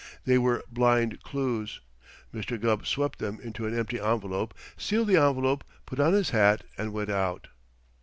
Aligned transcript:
They 0.25 0.39
were 0.39 0.63
blind 0.71 1.21
clues. 1.21 1.79
Mr. 2.33 2.59
Gubb 2.59 2.87
swept 2.87 3.19
them 3.19 3.39
into 3.39 3.67
an 3.67 3.77
empty 3.77 3.99
envelope, 3.99 4.55
sealed 4.75 5.09
the 5.09 5.17
envelope, 5.17 5.63
put 5.85 5.99
on 5.99 6.13
his 6.13 6.31
hat 6.31 6.63
and 6.75 6.91
went 6.91 7.11
out. 7.11 7.49